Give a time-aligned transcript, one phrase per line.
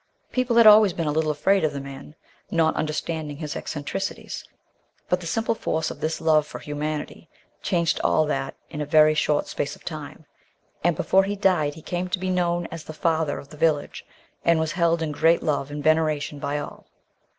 [0.31, 2.15] People had always been a little afraid of the man,
[2.49, 4.43] not understanding his eccentricities,
[5.09, 7.29] but the simple force of this love for humanity
[7.61, 10.25] changed all that in a very short space of time;
[10.83, 14.03] and before he died he came to be known as the Father of the Village
[14.43, 16.87] and was held in great love and veneration by all.